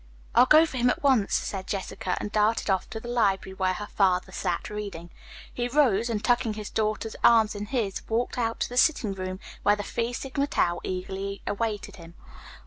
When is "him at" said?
0.77-1.03